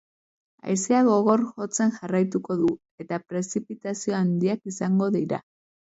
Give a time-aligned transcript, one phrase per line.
[0.69, 2.71] Haizeak gogor jotzen jarraituko du
[3.05, 5.45] eta prezipitazio handiak izango dira.